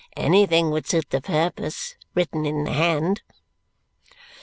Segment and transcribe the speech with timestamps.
[0.17, 3.21] Anything would suit the purpose, written in the hand."